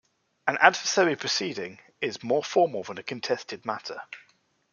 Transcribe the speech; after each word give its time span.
An 0.47 0.57
adversary 0.57 1.15
proceeding 1.15 1.79
is 2.01 2.23
more 2.23 2.43
formal 2.43 2.81
than 2.81 2.97
a 2.97 3.03
contested 3.03 3.67
matter. 3.67 4.01